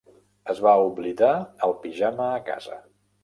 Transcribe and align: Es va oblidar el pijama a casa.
Es 0.53 0.61
va 0.67 0.71
oblidar 0.85 1.35
el 1.67 1.77
pijama 1.83 2.31
a 2.39 2.43
casa. 2.51 2.81